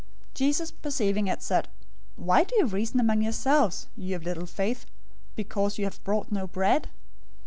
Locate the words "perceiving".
0.71-1.27